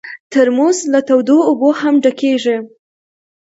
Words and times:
ترموز 0.31 0.77
له 0.91 0.99
تودو 1.07 1.37
اوبو 1.49 1.69
هم 1.81 1.95
ډکېږي. 2.03 2.57